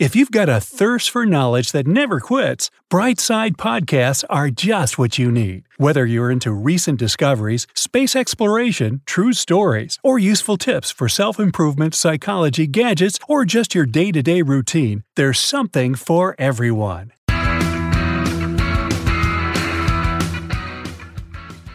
If 0.00 0.16
you've 0.16 0.30
got 0.30 0.48
a 0.48 0.62
thirst 0.62 1.10
for 1.10 1.26
knowledge 1.26 1.72
that 1.72 1.86
never 1.86 2.20
quits, 2.20 2.70
Brightside 2.90 3.56
Podcasts 3.56 4.24
are 4.30 4.48
just 4.48 4.96
what 4.96 5.18
you 5.18 5.30
need. 5.30 5.64
Whether 5.76 6.06
you're 6.06 6.30
into 6.30 6.52
recent 6.52 6.98
discoveries, 6.98 7.66
space 7.74 8.16
exploration, 8.16 9.02
true 9.04 9.34
stories, 9.34 9.98
or 10.02 10.18
useful 10.18 10.56
tips 10.56 10.90
for 10.90 11.06
self 11.06 11.38
improvement, 11.38 11.94
psychology, 11.94 12.66
gadgets, 12.66 13.18
or 13.28 13.44
just 13.44 13.74
your 13.74 13.84
day 13.84 14.10
to 14.10 14.22
day 14.22 14.40
routine, 14.40 15.04
there's 15.16 15.38
something 15.38 15.94
for 15.94 16.34
everyone. 16.38 17.12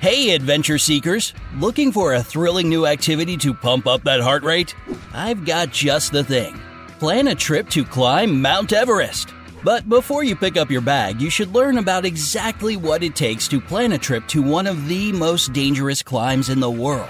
Hey, 0.02 0.32
adventure 0.32 0.80
seekers! 0.80 1.36
Looking 1.60 1.92
for 1.92 2.16
a 2.16 2.24
thrilling 2.24 2.70
new 2.70 2.88
activity 2.88 3.38
to 3.38 3.54
pump 3.54 3.86
up 3.86 4.04
that 4.06 4.22
heart 4.22 4.42
rate? 4.42 4.74
I've 5.14 5.46
got 5.46 5.70
just 5.70 6.12
the 6.12 6.24
thing 6.24 6.60
plan 7.00 7.28
a 7.28 7.36
trip 7.36 7.70
to 7.70 7.84
climb 7.84 8.42
Mount 8.42 8.72
Everest. 8.72 9.34
But 9.64 9.90
before 9.90 10.24
you 10.24 10.36
pick 10.36 10.58
up 10.58 10.70
your 10.70 10.82
bag, 10.82 11.20
you 11.20 11.30
should 11.30 11.54
learn 11.54 11.78
about 11.78 12.06
exactly 12.06 12.78
what 12.78 13.04
it 13.04 13.16
takes 13.16 13.48
to 13.50 13.60
plan 13.60 13.92
a 13.92 13.98
trip 13.98 14.28
to 14.28 14.42
one 14.42 14.68
of 14.68 14.88
the 14.88 15.12
most 15.12 15.52
dangerous 15.54 16.02
climbs 16.02 16.50
in 16.50 16.60
the 16.60 16.70
world. 16.70 17.10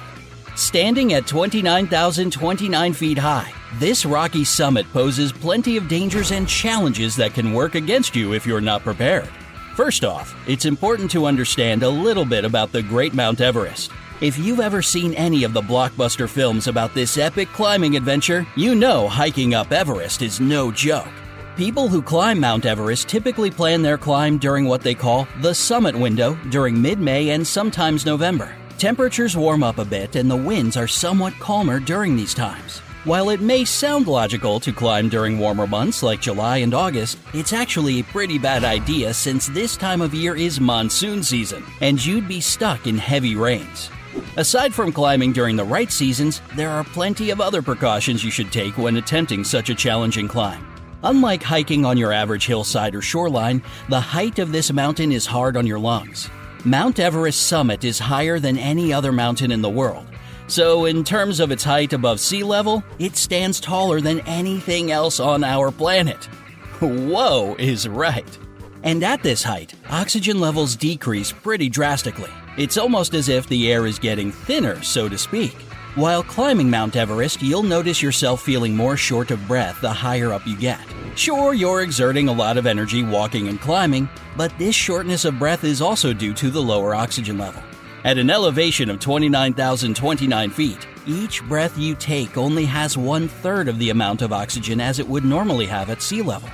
Standing 0.56 1.14
at 1.14 1.28
29,029 1.28 2.94
feet 2.94 3.18
high, 3.18 3.52
this 3.74 4.06
rocky 4.06 4.44
summit 4.44 4.86
poses 4.94 5.32
plenty 5.32 5.76
of 5.78 5.88
dangers 5.88 6.32
and 6.32 6.48
challenges 6.48 7.16
that 7.18 7.34
can 7.34 7.54
work 7.54 7.76
against 7.76 8.16
you 8.16 8.34
if 8.34 8.46
you're 8.46 8.62
not 8.62 8.82
prepared. 8.82 9.30
First 9.76 10.06
off, 10.06 10.34
it's 10.48 10.64
important 10.64 11.12
to 11.12 11.26
understand 11.26 11.84
a 11.84 11.90
little 11.90 12.24
bit 12.24 12.46
about 12.46 12.72
the 12.72 12.82
Great 12.82 13.14
Mount 13.14 13.42
Everest. 13.42 13.92
If 14.22 14.38
you've 14.38 14.62
ever 14.62 14.82
seen 14.82 15.14
any 15.16 15.44
of 15.44 15.52
the 15.52 15.60
blockbuster 15.60 16.30
films 16.30 16.68
about 16.68 16.94
this 16.94 17.18
epic 17.18 17.50
climbing 17.50 17.98
adventure, 17.98 18.48
you 18.56 18.74
know 18.74 19.10
hiking 19.10 19.54
up 19.54 19.74
Everest 19.74 20.22
is 20.22 20.40
no 20.40 20.72
joke. 20.72 21.12
People 21.58 21.90
who 21.90 22.02
climb 22.02 22.40
Mount 22.40 22.66
Everest 22.66 23.10
typically 23.10 23.52
plan 23.52 23.82
their 23.82 23.98
climb 23.98 24.38
during 24.38 24.64
what 24.64 24.80
they 24.80 24.96
call 24.96 25.28
the 25.42 25.54
summit 25.54 25.94
window 25.94 26.36
during 26.52 26.82
mid 26.82 26.98
May 26.98 27.32
and 27.32 27.46
sometimes 27.46 28.06
November. 28.06 28.56
Temperatures 28.78 29.36
warm 29.36 29.62
up 29.62 29.78
a 29.78 29.84
bit 29.84 30.16
and 30.16 30.32
the 30.32 30.38
winds 30.38 30.78
are 30.78 30.88
somewhat 30.88 31.34
calmer 31.34 31.82
during 31.82 32.16
these 32.16 32.34
times. 32.34 32.82
While 33.06 33.30
it 33.30 33.40
may 33.40 33.66
sound 33.66 34.08
logical 34.08 34.60
to 34.62 34.74
climb 34.74 35.10
during 35.10 35.38
warmer 35.38 35.68
months 35.68 36.02
like 36.02 36.22
July 36.22 36.58
and 36.58 36.74
August, 36.74 37.20
it's 37.36 37.54
actually 37.54 38.00
a 38.00 38.04
pretty 38.06 38.40
bad 38.40 38.64
idea 38.64 39.14
since 39.14 39.46
this 39.46 39.78
time 39.78 40.02
of 40.02 40.16
year 40.16 40.36
is 40.36 40.60
monsoon 40.60 41.22
season 41.22 41.64
and 41.82 42.04
you'd 42.04 42.28
be 42.28 42.42
stuck 42.42 42.88
in 42.88 42.98
heavy 42.98 43.36
rains. 43.36 43.92
Aside 44.38 44.74
from 44.74 44.92
climbing 44.92 45.34
during 45.34 45.56
the 45.56 45.64
right 45.64 45.92
seasons, 45.92 46.42
there 46.56 46.72
are 46.72 46.84
plenty 46.84 47.30
of 47.30 47.40
other 47.40 47.62
precautions 47.62 48.24
you 48.24 48.32
should 48.32 48.52
take 48.52 48.76
when 48.76 48.98
attempting 48.98 49.44
such 49.44 49.70
a 49.70 49.76
challenging 49.76 50.28
climb. 50.28 50.66
Unlike 51.04 51.44
hiking 51.44 51.86
on 51.86 52.00
your 52.00 52.12
average 52.12 52.48
hillside 52.48 52.96
or 52.96 53.04
shoreline, 53.04 53.62
the 53.88 54.00
height 54.00 54.40
of 54.40 54.52
this 54.52 54.74
mountain 54.74 55.12
is 55.12 55.28
hard 55.28 55.58
on 55.58 55.68
your 55.68 55.78
lungs. 55.78 56.28
Mount 56.64 57.00
Everest 57.00 57.44
summit 57.46 57.84
is 57.84 58.00
higher 58.00 58.40
than 58.40 58.58
any 58.58 58.92
other 58.92 59.12
mountain 59.12 59.52
in 59.52 59.62
the 59.62 59.70
world. 59.70 60.08
So, 60.48 60.86
in 60.86 61.04
terms 61.04 61.40
of 61.40 61.52
its 61.52 61.64
height 61.64 61.94
above 61.94 62.20
sea 62.20 62.44
level, 62.44 62.84
it 63.00 63.16
stands 63.16 63.60
taller 63.60 64.00
than 64.00 64.20
anything 64.22 64.92
else 64.92 65.20
on 65.20 65.44
our 65.44 65.72
planet. 65.72 66.26
Whoa 66.80 67.56
is 67.58 67.88
right. 67.88 68.38
And 68.84 69.04
at 69.04 69.24
this 69.24 69.42
height, 69.42 69.74
oxygen 69.90 70.40
levels 70.40 70.76
decrease 70.76 71.32
pretty 71.32 71.70
drastically. 71.70 72.30
It's 72.58 72.78
almost 72.78 73.16
as 73.16 73.28
if 73.28 73.48
the 73.48 73.72
air 73.72 73.88
is 73.88 73.98
getting 73.98 74.32
thinner, 74.32 74.82
so 74.84 75.10
to 75.10 75.18
speak. 75.18 75.56
While 75.96 76.24
climbing 76.24 76.70
Mount 76.70 76.96
Everest, 76.96 77.42
you'll 77.42 77.64
notice 77.64 78.02
yourself 78.02 78.42
feeling 78.42 78.76
more 78.76 78.98
short 78.98 79.32
of 79.32 79.48
breath 79.48 79.82
the 79.82 79.92
higher 79.92 80.32
up 80.32 80.46
you 80.46 80.56
get. 80.58 80.82
Sure, 81.16 81.54
you're 81.54 81.82
exerting 81.82 82.28
a 82.28 82.34
lot 82.34 82.58
of 82.58 82.68
energy 82.68 83.02
walking 83.02 83.48
and 83.48 83.60
climbing, 83.60 84.10
but 84.36 84.56
this 84.60 84.76
shortness 84.76 85.26
of 85.26 85.40
breath 85.40 85.64
is 85.64 85.82
also 85.82 86.14
due 86.14 86.34
to 86.34 86.50
the 86.52 86.62
lower 86.62 86.94
oxygen 86.94 87.38
level. 87.38 87.64
At 88.06 88.20
an 88.20 88.30
elevation 88.30 88.92
of 88.92 89.00
29,029 89.00 90.52
feet, 90.52 90.88
each 91.08 91.44
breath 91.46 91.76
you 91.76 91.96
take 91.96 92.38
only 92.38 92.64
has 92.66 92.96
one 92.96 93.28
third 93.28 93.68
of 93.68 93.80
the 93.80 93.90
amount 93.90 94.22
of 94.22 94.32
oxygen 94.32 94.80
as 94.80 95.00
it 95.00 95.08
would 95.08 95.26
normally 95.26 95.66
have 95.66 95.90
at 95.90 96.04
sea 96.04 96.22
level. 96.22 96.48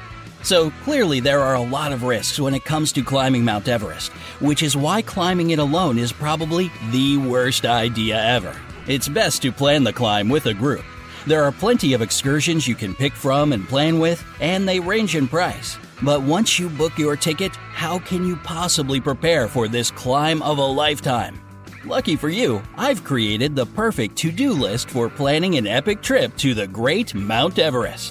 So 0.44 0.72
clearly, 0.86 1.20
there 1.20 1.42
are 1.42 1.56
a 1.56 1.62
lot 1.62 1.92
of 1.92 2.04
risks 2.04 2.40
when 2.40 2.54
it 2.54 2.64
comes 2.64 2.94
to 2.94 3.04
climbing 3.04 3.44
Mount 3.44 3.68
Everest, 3.68 4.14
which 4.40 4.64
is 4.64 4.78
why 4.78 5.02
climbing 5.02 5.50
it 5.50 5.60
alone 5.60 5.98
is 5.98 6.14
probably 6.14 6.72
the 6.92 7.18
worst 7.18 7.66
idea 7.66 8.24
ever. 8.24 8.56
It's 8.88 9.10
best 9.10 9.42
to 9.42 9.52
plan 9.52 9.84
the 9.84 9.92
climb 9.92 10.30
with 10.30 10.46
a 10.46 10.54
group. 10.54 10.86
There 11.28 11.44
are 11.44 11.52
plenty 11.52 11.92
of 11.92 12.02
excursions 12.02 12.66
you 12.66 12.76
can 12.76 12.96
pick 12.96 13.12
from 13.12 13.52
and 13.52 13.68
plan 13.68 14.00
with, 14.00 14.24
and 14.40 14.66
they 14.66 14.80
range 14.80 15.18
in 15.18 15.28
price. 15.28 15.78
But 16.04 16.22
once 16.22 16.58
you 16.58 16.70
book 16.70 16.98
your 16.98 17.16
ticket, 17.16 17.56
how 17.56 18.00
can 18.00 18.26
you 18.26 18.36
possibly 18.38 19.00
prepare 19.00 19.48
for 19.48 19.68
this 19.68 19.92
climb 19.92 20.42
of 20.42 20.58
a 20.58 20.66
lifetime? 20.66 21.40
Lucky 21.86 22.16
for 22.16 22.30
you, 22.30 22.62
I've 22.76 23.04
created 23.04 23.56
the 23.56 23.66
perfect 23.66 24.16
to 24.18 24.32
do 24.32 24.52
list 24.52 24.90
for 24.90 25.10
planning 25.10 25.58
an 25.58 25.68
epic 25.68 26.02
trip 26.02 26.36
to 26.38 26.54
the 26.54 26.68
great 26.68 27.16
Mount 27.16 27.58
Everest. 27.58 28.11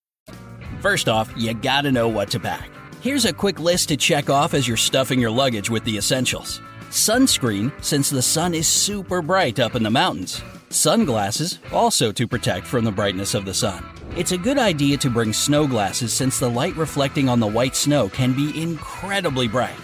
First 0.81 1.07
off, 1.07 1.31
you 1.37 1.53
gotta 1.53 1.91
know 1.91 2.07
what 2.07 2.31
to 2.31 2.39
pack. 2.39 2.69
Here's 3.01 3.25
a 3.25 3.33
quick 3.33 3.59
list 3.59 3.89
to 3.89 3.97
check 3.97 4.31
off 4.31 4.55
as 4.55 4.67
you're 4.67 4.77
stuffing 4.77 5.19
your 5.19 5.29
luggage 5.29 5.69
with 5.69 5.83
the 5.83 5.95
essentials 5.97 6.59
sunscreen, 6.91 7.71
since 7.81 8.09
the 8.09 8.21
sun 8.21 8.53
is 8.53 8.67
super 8.67 9.21
bright 9.21 9.59
up 9.59 9.75
in 9.75 9.83
the 9.83 9.89
mountains, 9.89 10.41
sunglasses, 10.69 11.59
also 11.71 12.11
to 12.11 12.27
protect 12.27 12.67
from 12.67 12.83
the 12.83 12.91
brightness 12.91 13.33
of 13.33 13.45
the 13.45 13.53
sun. 13.53 13.85
It's 14.17 14.33
a 14.33 14.37
good 14.37 14.57
idea 14.57 14.97
to 14.97 15.09
bring 15.09 15.31
snow 15.31 15.67
glasses 15.67 16.11
since 16.11 16.37
the 16.37 16.49
light 16.49 16.75
reflecting 16.75 17.29
on 17.29 17.39
the 17.39 17.47
white 17.47 17.77
snow 17.77 18.09
can 18.09 18.33
be 18.33 18.61
incredibly 18.61 19.47
bright. 19.47 19.79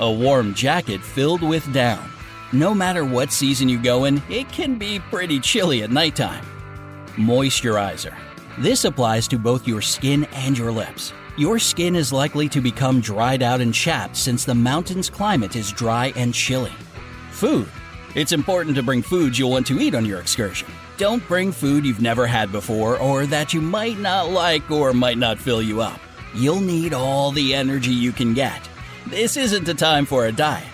A 0.00 0.10
warm 0.10 0.52
jacket 0.52 1.00
filled 1.00 1.42
with 1.42 1.72
down. 1.72 2.10
No 2.52 2.74
matter 2.74 3.04
what 3.04 3.30
season 3.30 3.68
you 3.68 3.80
go 3.80 4.04
in, 4.06 4.20
it 4.28 4.48
can 4.48 4.78
be 4.78 4.98
pretty 4.98 5.38
chilly 5.38 5.84
at 5.84 5.90
nighttime. 5.90 6.44
Moisturizer. 7.16 8.16
This 8.58 8.84
applies 8.84 9.26
to 9.28 9.38
both 9.38 9.66
your 9.66 9.80
skin 9.80 10.24
and 10.32 10.58
your 10.58 10.70
lips. 10.70 11.14
Your 11.38 11.58
skin 11.58 11.96
is 11.96 12.12
likely 12.12 12.50
to 12.50 12.60
become 12.60 13.00
dried 13.00 13.42
out 13.42 13.62
and 13.62 13.72
chapped 13.72 14.14
since 14.14 14.44
the 14.44 14.54
mountain's 14.54 15.08
climate 15.08 15.56
is 15.56 15.72
dry 15.72 16.12
and 16.16 16.34
chilly. 16.34 16.72
Food. 17.30 17.66
It's 18.14 18.32
important 18.32 18.76
to 18.76 18.82
bring 18.82 19.00
foods 19.00 19.38
you'll 19.38 19.52
want 19.52 19.66
to 19.68 19.80
eat 19.80 19.94
on 19.94 20.04
your 20.04 20.20
excursion. 20.20 20.68
Don't 20.98 21.26
bring 21.26 21.50
food 21.50 21.86
you've 21.86 22.02
never 22.02 22.26
had 22.26 22.52
before 22.52 22.98
or 22.98 23.24
that 23.24 23.54
you 23.54 23.62
might 23.62 23.98
not 23.98 24.28
like 24.28 24.70
or 24.70 24.92
might 24.92 25.16
not 25.16 25.38
fill 25.38 25.62
you 25.62 25.80
up. 25.80 25.98
You'll 26.34 26.60
need 26.60 26.92
all 26.92 27.30
the 27.30 27.54
energy 27.54 27.90
you 27.90 28.12
can 28.12 28.34
get. 28.34 28.68
This 29.06 29.38
isn't 29.38 29.66
a 29.66 29.74
time 29.74 30.04
for 30.04 30.26
a 30.26 30.32
diet. 30.32 30.68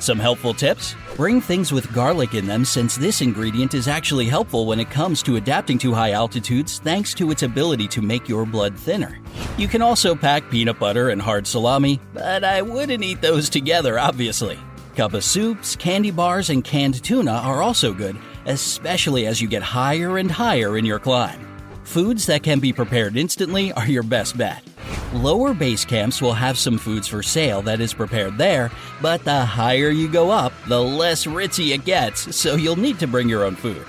Some 0.00 0.18
helpful 0.18 0.52
tips? 0.52 0.96
Bring 1.20 1.42
things 1.42 1.70
with 1.70 1.92
garlic 1.92 2.32
in 2.32 2.46
them 2.46 2.64
since 2.64 2.96
this 2.96 3.20
ingredient 3.20 3.74
is 3.74 3.88
actually 3.88 4.24
helpful 4.24 4.64
when 4.64 4.80
it 4.80 4.88
comes 4.88 5.22
to 5.24 5.36
adapting 5.36 5.76
to 5.80 5.92
high 5.92 6.12
altitudes 6.12 6.78
thanks 6.78 7.12
to 7.12 7.30
its 7.30 7.42
ability 7.42 7.88
to 7.88 8.00
make 8.00 8.26
your 8.26 8.46
blood 8.46 8.74
thinner. 8.74 9.18
You 9.58 9.68
can 9.68 9.82
also 9.82 10.14
pack 10.14 10.50
peanut 10.50 10.78
butter 10.78 11.10
and 11.10 11.20
hard 11.20 11.46
salami, 11.46 12.00
but 12.14 12.42
I 12.42 12.62
wouldn't 12.62 13.04
eat 13.04 13.20
those 13.20 13.50
together, 13.50 13.98
obviously. 13.98 14.58
Cup 14.96 15.12
of 15.12 15.22
soups, 15.22 15.76
candy 15.76 16.10
bars, 16.10 16.48
and 16.48 16.64
canned 16.64 17.04
tuna 17.04 17.32
are 17.32 17.60
also 17.60 17.92
good, 17.92 18.16
especially 18.46 19.26
as 19.26 19.42
you 19.42 19.46
get 19.46 19.62
higher 19.62 20.16
and 20.16 20.30
higher 20.30 20.78
in 20.78 20.86
your 20.86 20.98
climb. 20.98 21.46
Foods 21.84 22.24
that 22.24 22.42
can 22.42 22.60
be 22.60 22.72
prepared 22.72 23.18
instantly 23.18 23.72
are 23.72 23.86
your 23.86 24.02
best 24.02 24.38
bet. 24.38 24.69
Lower 25.12 25.52
base 25.54 25.84
camps 25.84 26.22
will 26.22 26.34
have 26.34 26.56
some 26.56 26.78
foods 26.78 27.08
for 27.08 27.20
sale 27.20 27.62
that 27.62 27.80
is 27.80 27.92
prepared 27.92 28.38
there, 28.38 28.70
but 29.02 29.24
the 29.24 29.44
higher 29.44 29.90
you 29.90 30.08
go 30.08 30.30
up, 30.30 30.52
the 30.68 30.80
less 30.80 31.26
ritzy 31.26 31.74
it 31.74 31.84
gets, 31.84 32.36
so 32.36 32.54
you'll 32.54 32.76
need 32.76 33.00
to 33.00 33.08
bring 33.08 33.28
your 33.28 33.44
own 33.44 33.56
food. 33.56 33.84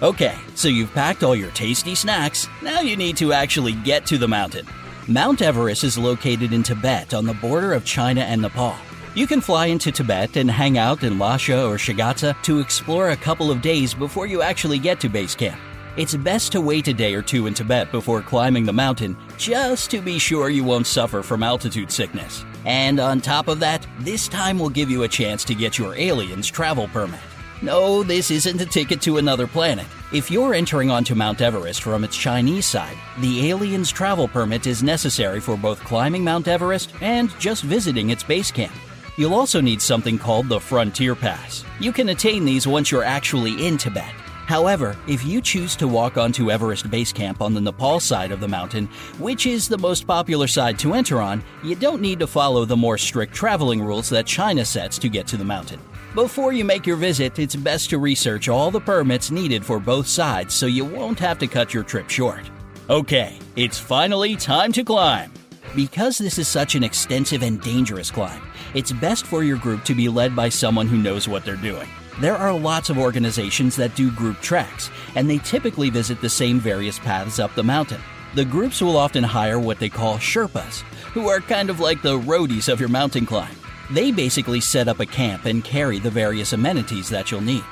Okay, 0.00 0.38
so 0.54 0.68
you've 0.68 0.94
packed 0.94 1.24
all 1.24 1.34
your 1.34 1.50
tasty 1.50 1.96
snacks, 1.96 2.46
now 2.62 2.80
you 2.80 2.96
need 2.96 3.16
to 3.16 3.32
actually 3.32 3.72
get 3.72 4.06
to 4.06 4.16
the 4.16 4.28
mountain. 4.28 4.64
Mount 5.08 5.42
Everest 5.42 5.82
is 5.82 5.98
located 5.98 6.52
in 6.52 6.62
Tibet 6.62 7.14
on 7.14 7.26
the 7.26 7.34
border 7.34 7.72
of 7.72 7.84
China 7.84 8.20
and 8.20 8.40
Nepal. 8.40 8.76
You 9.16 9.26
can 9.26 9.40
fly 9.40 9.66
into 9.66 9.90
Tibet 9.90 10.36
and 10.36 10.48
hang 10.48 10.78
out 10.78 11.02
in 11.02 11.18
Lhasa 11.18 11.66
or 11.66 11.78
Shigatse 11.78 12.40
to 12.44 12.60
explore 12.60 13.10
a 13.10 13.16
couple 13.16 13.50
of 13.50 13.60
days 13.60 13.92
before 13.92 14.26
you 14.26 14.40
actually 14.40 14.78
get 14.78 15.00
to 15.00 15.08
base 15.08 15.34
camp. 15.34 15.60
It's 16.00 16.14
best 16.14 16.50
to 16.52 16.62
wait 16.62 16.88
a 16.88 16.94
day 16.94 17.12
or 17.12 17.20
two 17.20 17.46
in 17.46 17.52
Tibet 17.52 17.92
before 17.92 18.22
climbing 18.22 18.64
the 18.64 18.72
mountain, 18.72 19.14
just 19.36 19.90
to 19.90 20.00
be 20.00 20.18
sure 20.18 20.48
you 20.48 20.64
won't 20.64 20.86
suffer 20.86 21.22
from 21.22 21.42
altitude 21.42 21.92
sickness. 21.92 22.42
And 22.64 22.98
on 22.98 23.20
top 23.20 23.48
of 23.48 23.60
that, 23.60 23.86
this 23.98 24.26
time 24.26 24.58
will 24.58 24.70
give 24.70 24.90
you 24.90 25.02
a 25.02 25.08
chance 25.08 25.44
to 25.44 25.54
get 25.54 25.76
your 25.76 25.94
alien's 25.94 26.48
travel 26.48 26.88
permit. 26.88 27.20
No, 27.60 28.02
this 28.02 28.30
isn't 28.30 28.62
a 28.62 28.64
ticket 28.64 29.02
to 29.02 29.18
another 29.18 29.46
planet. 29.46 29.84
If 30.10 30.30
you're 30.30 30.54
entering 30.54 30.90
onto 30.90 31.14
Mount 31.14 31.42
Everest 31.42 31.82
from 31.82 32.02
its 32.02 32.16
Chinese 32.16 32.64
side, 32.64 32.96
the 33.18 33.50
alien's 33.50 33.90
travel 33.90 34.26
permit 34.26 34.66
is 34.66 34.82
necessary 34.82 35.38
for 35.38 35.58
both 35.58 35.80
climbing 35.80 36.24
Mount 36.24 36.48
Everest 36.48 36.94
and 37.02 37.28
just 37.38 37.62
visiting 37.62 38.08
its 38.08 38.24
base 38.24 38.50
camp. 38.50 38.72
You'll 39.18 39.34
also 39.34 39.60
need 39.60 39.82
something 39.82 40.18
called 40.18 40.48
the 40.48 40.60
Frontier 40.60 41.14
Pass. 41.14 41.62
You 41.78 41.92
can 41.92 42.08
attain 42.08 42.46
these 42.46 42.66
once 42.66 42.90
you're 42.90 43.04
actually 43.04 43.66
in 43.66 43.76
Tibet. 43.76 44.14
However, 44.50 44.96
if 45.06 45.24
you 45.24 45.40
choose 45.40 45.76
to 45.76 45.86
walk 45.86 46.18
onto 46.18 46.50
Everest 46.50 46.90
Base 46.90 47.12
Camp 47.12 47.40
on 47.40 47.54
the 47.54 47.60
Nepal 47.60 48.00
side 48.00 48.32
of 48.32 48.40
the 48.40 48.48
mountain, 48.48 48.88
which 49.20 49.46
is 49.46 49.68
the 49.68 49.78
most 49.78 50.08
popular 50.08 50.48
side 50.48 50.76
to 50.80 50.94
enter 50.94 51.20
on, 51.20 51.44
you 51.62 51.76
don't 51.76 52.02
need 52.02 52.18
to 52.18 52.26
follow 52.26 52.64
the 52.64 52.76
more 52.76 52.98
strict 52.98 53.32
traveling 53.32 53.80
rules 53.80 54.08
that 54.08 54.26
China 54.26 54.64
sets 54.64 54.98
to 54.98 55.08
get 55.08 55.28
to 55.28 55.36
the 55.36 55.44
mountain. 55.44 55.78
Before 56.16 56.52
you 56.52 56.64
make 56.64 56.84
your 56.84 56.96
visit, 56.96 57.38
it's 57.38 57.54
best 57.54 57.90
to 57.90 57.98
research 57.98 58.48
all 58.48 58.72
the 58.72 58.80
permits 58.80 59.30
needed 59.30 59.64
for 59.64 59.78
both 59.78 60.08
sides 60.08 60.52
so 60.52 60.66
you 60.66 60.84
won't 60.84 61.20
have 61.20 61.38
to 61.38 61.46
cut 61.46 61.72
your 61.72 61.84
trip 61.84 62.10
short. 62.10 62.50
Okay, 62.88 63.38
it's 63.54 63.78
finally 63.78 64.34
time 64.34 64.72
to 64.72 64.82
climb. 64.82 65.32
Because 65.76 66.18
this 66.18 66.38
is 66.38 66.48
such 66.48 66.74
an 66.74 66.82
extensive 66.82 67.44
and 67.44 67.60
dangerous 67.60 68.10
climb, 68.10 68.42
it's 68.74 68.90
best 68.90 69.26
for 69.26 69.44
your 69.44 69.58
group 69.58 69.84
to 69.84 69.94
be 69.94 70.08
led 70.08 70.34
by 70.34 70.48
someone 70.48 70.88
who 70.88 70.98
knows 70.98 71.28
what 71.28 71.44
they're 71.44 71.54
doing. 71.54 71.88
There 72.18 72.36
are 72.36 72.52
lots 72.52 72.90
of 72.90 72.98
organizations 72.98 73.76
that 73.76 73.94
do 73.94 74.10
group 74.10 74.40
treks, 74.40 74.90
and 75.14 75.28
they 75.28 75.38
typically 75.38 75.90
visit 75.90 76.20
the 76.20 76.28
same 76.28 76.58
various 76.58 76.98
paths 76.98 77.38
up 77.38 77.54
the 77.54 77.62
mountain. 77.62 78.00
The 78.34 78.44
groups 78.44 78.82
will 78.82 78.96
often 78.96 79.24
hire 79.24 79.58
what 79.58 79.78
they 79.78 79.88
call 79.88 80.18
Sherpas, 80.18 80.82
who 81.12 81.28
are 81.28 81.40
kind 81.40 81.70
of 81.70 81.80
like 81.80 82.02
the 82.02 82.18
roadies 82.18 82.70
of 82.70 82.80
your 82.80 82.88
mountain 82.88 83.26
climb. 83.26 83.54
They 83.90 84.12
basically 84.12 84.60
set 84.60 84.86
up 84.86 85.00
a 85.00 85.06
camp 85.06 85.46
and 85.46 85.64
carry 85.64 85.98
the 85.98 86.10
various 86.10 86.52
amenities 86.52 87.08
that 87.08 87.30
you'll 87.30 87.40
need. 87.40 87.64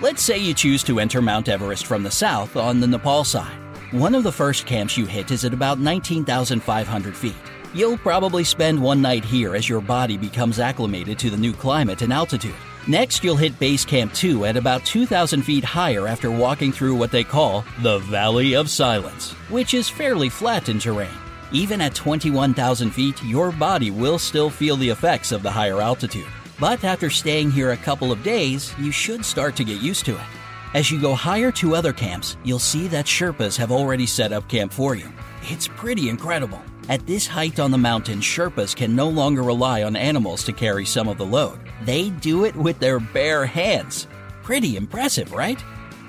Let's 0.00 0.22
say 0.22 0.38
you 0.38 0.54
choose 0.54 0.82
to 0.84 0.98
enter 0.98 1.20
Mount 1.20 1.48
Everest 1.48 1.86
from 1.86 2.02
the 2.02 2.10
south 2.10 2.56
on 2.56 2.80
the 2.80 2.86
Nepal 2.86 3.22
side. 3.22 3.58
One 3.92 4.14
of 4.14 4.22
the 4.22 4.32
first 4.32 4.66
camps 4.66 4.96
you 4.96 5.04
hit 5.04 5.30
is 5.30 5.44
at 5.44 5.52
about 5.52 5.78
19,500 5.78 7.16
feet. 7.16 7.34
You'll 7.74 7.98
probably 7.98 8.44
spend 8.44 8.82
one 8.82 9.02
night 9.02 9.24
here 9.24 9.54
as 9.54 9.68
your 9.68 9.80
body 9.80 10.16
becomes 10.16 10.58
acclimated 10.58 11.18
to 11.20 11.30
the 11.30 11.36
new 11.36 11.52
climate 11.52 12.02
and 12.02 12.12
altitude. 12.12 12.54
Next, 12.86 13.22
you'll 13.22 13.36
hit 13.36 13.58
Base 13.58 13.84
Camp 13.84 14.12
2 14.14 14.46
at 14.46 14.56
about 14.56 14.84
2,000 14.86 15.42
feet 15.42 15.64
higher 15.64 16.08
after 16.08 16.30
walking 16.30 16.72
through 16.72 16.94
what 16.94 17.10
they 17.10 17.22
call 17.22 17.64
the 17.82 17.98
Valley 17.98 18.54
of 18.54 18.70
Silence, 18.70 19.32
which 19.50 19.74
is 19.74 19.88
fairly 19.88 20.30
flat 20.30 20.68
in 20.70 20.78
terrain. 20.78 21.10
Even 21.52 21.80
at 21.80 21.94
21,000 21.94 22.90
feet, 22.90 23.22
your 23.22 23.52
body 23.52 23.90
will 23.90 24.18
still 24.18 24.48
feel 24.48 24.76
the 24.76 24.88
effects 24.88 25.30
of 25.30 25.42
the 25.42 25.50
higher 25.50 25.80
altitude. 25.80 26.26
But 26.58 26.82
after 26.84 27.10
staying 27.10 27.50
here 27.50 27.72
a 27.72 27.76
couple 27.76 28.12
of 28.12 28.22
days, 28.22 28.74
you 28.78 28.92
should 28.92 29.24
start 29.24 29.56
to 29.56 29.64
get 29.64 29.82
used 29.82 30.04
to 30.06 30.14
it. 30.14 30.26
As 30.72 30.90
you 30.90 31.00
go 31.00 31.14
higher 31.14 31.50
to 31.52 31.74
other 31.74 31.92
camps, 31.92 32.36
you'll 32.44 32.58
see 32.58 32.86
that 32.88 33.06
Sherpas 33.06 33.56
have 33.56 33.72
already 33.72 34.06
set 34.06 34.32
up 34.32 34.48
camp 34.48 34.72
for 34.72 34.94
you. 34.94 35.10
It's 35.42 35.68
pretty 35.68 36.08
incredible. 36.08 36.62
At 36.90 37.06
this 37.06 37.24
height 37.24 37.60
on 37.60 37.70
the 37.70 37.78
mountain, 37.78 38.18
Sherpas 38.18 38.74
can 38.74 38.96
no 38.96 39.08
longer 39.08 39.44
rely 39.44 39.84
on 39.84 39.94
animals 39.94 40.42
to 40.42 40.52
carry 40.52 40.84
some 40.84 41.06
of 41.06 41.18
the 41.18 41.24
load. 41.24 41.60
They 41.84 42.10
do 42.10 42.44
it 42.44 42.56
with 42.56 42.80
their 42.80 42.98
bare 42.98 43.46
hands. 43.46 44.08
Pretty 44.42 44.74
impressive, 44.74 45.32
right? 45.32 45.60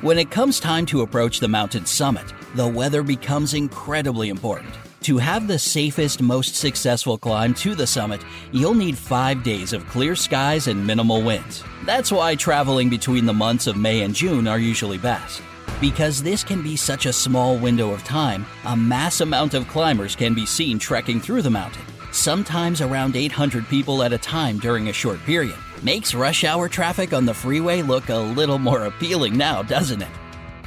When 0.02 0.18
it 0.18 0.32
comes 0.32 0.60
time 0.60 0.88
to 0.88 1.04
approach 1.04 1.40
the 1.40 1.48
mountain 1.48 1.86
summit, 1.86 2.34
the 2.56 2.68
weather 2.68 3.04
becomes 3.04 3.54
incredibly 3.54 4.30
important. 4.30 4.74
To 5.02 5.20
have 5.20 5.48
the 5.48 5.60
safest, 5.60 6.20
most 6.20 6.56
successful 6.56 7.16
climb 7.16 7.54
to 7.56 7.76
the 7.76 7.86
summit, 7.86 8.26
you'll 8.52 8.74
need 8.74 8.98
five 8.98 9.44
days 9.44 9.74
of 9.74 9.88
clear 9.88 10.16
skies 10.16 10.66
and 10.66 10.88
minimal 10.88 11.22
winds. 11.22 11.64
That's 11.86 12.12
why 12.12 12.34
traveling 12.34 12.90
between 12.90 13.28
the 13.28 13.34
months 13.34 13.68
of 13.68 13.78
May 13.78 14.02
and 14.02 14.16
June 14.16 14.48
are 14.48 14.58
usually 14.58 14.98
best. 14.98 15.44
Because 15.80 16.22
this 16.22 16.44
can 16.44 16.62
be 16.62 16.76
such 16.76 17.06
a 17.06 17.14
small 17.14 17.58
window 17.58 17.92
of 17.92 18.04
time, 18.04 18.46
a 18.66 18.76
mass 18.76 19.22
amount 19.22 19.54
of 19.54 19.68
climbers 19.68 20.16
can 20.16 20.34
be 20.34 20.46
seen 20.46 20.78
trekking 20.78 21.20
through 21.20 21.42
the 21.42 21.50
mountain, 21.50 21.84
sometimes 22.12 22.82
around 22.82 23.16
800 23.16 23.68
people 23.68 24.04
at 24.04 24.14
a 24.14 24.18
time 24.18 24.60
during 24.60 24.90
a 24.90 24.94
short 24.94 25.20
period. 25.22 25.56
Makes 25.82 26.14
rush 26.14 26.44
hour 26.44 26.70
traffic 26.70 27.14
on 27.14 27.26
the 27.26 27.34
freeway 27.34 27.82
look 27.82 28.10
a 28.10 28.16
little 28.16 28.60
more 28.60 28.86
appealing 28.86 29.36
now, 29.36 29.64
doesn't 29.64 30.02
it? 30.02 30.10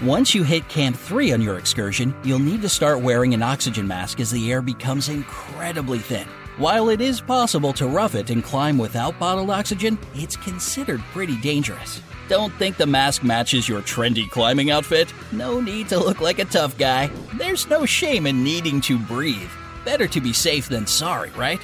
Once 0.03 0.35
you 0.35 0.43
hit 0.43 0.69
Camp 0.69 0.97
3 0.97 1.33
on 1.33 1.41
your 1.41 1.56
excursion, 1.56 2.12
you'll 2.25 2.41
need 2.41 2.61
to 2.62 2.69
start 2.69 3.01
wearing 3.01 3.33
an 3.33 3.43
oxygen 3.45 3.87
mask 3.87 4.19
as 4.19 4.33
the 4.33 4.51
air 4.51 4.61
becomes 4.61 5.09
incredibly 5.09 6.01
thin. 6.01 6.27
While 6.56 6.89
it 6.89 7.01
is 7.01 7.21
possible 7.21 7.73
to 7.75 7.87
rough 7.87 8.15
it 8.17 8.31
and 8.31 8.43
climb 8.43 8.77
without 8.77 9.19
bottled 9.21 9.51
oxygen, 9.51 9.99
it's 10.15 10.37
considered 10.37 11.01
pretty 11.12 11.37
dangerous. 11.37 12.01
Don't 12.29 12.55
think 12.55 12.79
the 12.79 12.87
mask 12.87 13.23
matches 13.23 13.69
your 13.69 13.82
trendy 13.82 14.31
climbing 14.31 14.71
outfit? 14.71 15.12
No 15.31 15.61
need 15.61 15.88
to 15.91 15.99
look 15.99 16.23
like 16.23 16.38
a 16.38 16.47
tough 16.47 16.79
guy. 16.79 17.11
There's 17.35 17.69
no 17.69 17.85
shame 17.85 18.26
in 18.26 18.43
needing 18.43 18.81
to 18.82 18.99
breathe. 18.99 19.50
Better 19.85 20.06
to 20.09 20.21
be 20.23 20.32
safe 20.32 20.67
than 20.69 20.87
sorry, 20.87 21.31
right? 21.32 21.61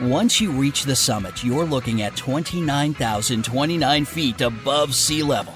Once 0.00 0.38
you 0.38 0.50
reach 0.50 0.84
the 0.84 0.94
summit, 0.94 1.42
you're 1.42 1.64
looking 1.64 2.02
at 2.02 2.14
29,029 2.16 4.04
feet 4.04 4.40
above 4.42 4.94
sea 4.94 5.22
level. 5.22 5.54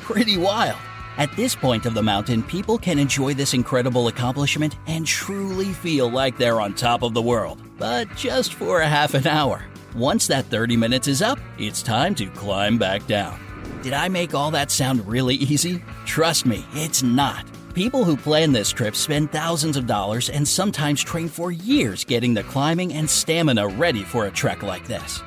Pretty 0.00 0.38
wild. 0.38 0.78
At 1.18 1.34
this 1.36 1.54
point 1.54 1.84
of 1.84 1.92
the 1.92 2.02
mountain, 2.02 2.42
people 2.42 2.78
can 2.78 2.98
enjoy 2.98 3.34
this 3.34 3.52
incredible 3.52 4.08
accomplishment 4.08 4.76
and 4.86 5.06
truly 5.06 5.72
feel 5.72 6.08
like 6.08 6.38
they're 6.38 6.62
on 6.62 6.72
top 6.72 7.02
of 7.02 7.12
the 7.12 7.20
world, 7.20 7.60
but 7.76 8.08
just 8.14 8.54
for 8.54 8.80
a 8.80 8.88
half 8.88 9.12
an 9.12 9.26
hour. 9.26 9.66
Once 9.94 10.26
that 10.28 10.46
30 10.46 10.76
minutes 10.78 11.08
is 11.08 11.20
up, 11.20 11.38
it's 11.58 11.82
time 11.82 12.14
to 12.14 12.26
climb 12.30 12.78
back 12.78 13.06
down. 13.06 13.38
Did 13.82 13.92
I 13.92 14.08
make 14.08 14.34
all 14.34 14.50
that 14.50 14.72
sound 14.72 15.06
really 15.06 15.36
easy? 15.36 15.84
Trust 16.04 16.46
me, 16.46 16.66
it's 16.72 17.02
not. 17.02 17.46
People 17.74 18.02
who 18.02 18.16
plan 18.16 18.52
this 18.52 18.70
trip 18.70 18.96
spend 18.96 19.30
thousands 19.30 19.76
of 19.76 19.86
dollars 19.86 20.30
and 20.30 20.46
sometimes 20.46 21.00
train 21.00 21.28
for 21.28 21.52
years 21.52 22.04
getting 22.04 22.34
the 22.34 22.42
climbing 22.42 22.94
and 22.94 23.08
stamina 23.08 23.68
ready 23.68 24.02
for 24.02 24.26
a 24.26 24.30
trek 24.32 24.64
like 24.64 24.86
this. 24.88 25.22